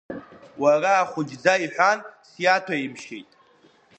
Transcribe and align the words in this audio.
Уара 0.61 0.91
ахәыҷӡа 1.01 1.53
иҳәан 1.63 1.99
сиаҭәаимшьеит. 2.29 3.29